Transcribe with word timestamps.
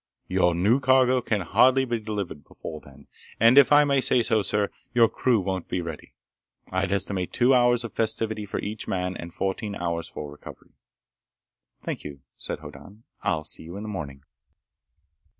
Your 0.27 0.55
new 0.55 0.79
cargo 0.79 1.21
can 1.21 1.41
hardly 1.41 1.85
be 1.85 1.99
delivered 1.99 2.43
before 2.43 2.81
then, 2.81 3.05
and 3.39 3.55
if 3.55 3.71
I 3.71 3.83
may 3.83 4.01
say 4.01 4.23
so, 4.23 4.41
sir, 4.41 4.71
your 4.95 5.07
crew 5.07 5.39
won't 5.39 5.67
be 5.67 5.79
ready. 5.79 6.15
I'd 6.71 6.91
estimate 6.91 7.31
two 7.33 7.53
hours 7.53 7.83
of 7.83 7.93
festivity 7.93 8.47
for 8.47 8.59
each 8.61 8.87
man, 8.87 9.15
and 9.15 9.31
fourteen 9.31 9.75
hours 9.75 10.07
for 10.07 10.31
recovery." 10.31 10.71
"Thank 11.81 12.03
you," 12.03 12.21
said 12.35 12.61
Hoddan. 12.61 13.03
"I'll 13.21 13.43
see 13.43 13.61
you 13.61 13.77
in 13.77 13.83
the 13.83 13.89
morning." 13.89 14.23